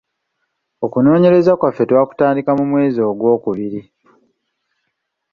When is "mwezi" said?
2.71-2.99